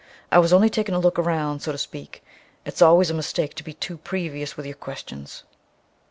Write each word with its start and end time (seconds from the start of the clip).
"I 0.31 0.39
was 0.39 0.51
only 0.51 0.71
takin' 0.71 0.95
a 0.95 0.99
look 0.99 1.19
round 1.19 1.61
so 1.61 1.71
to 1.71 1.77
speak. 1.77 2.23
It's 2.65 2.81
always 2.81 3.11
a 3.11 3.13
mistake 3.13 3.53
to 3.53 3.63
be 3.63 3.75
too 3.75 3.99
previous 3.99 4.57
with 4.57 4.65
yer 4.65 4.73
questions." 4.73 5.43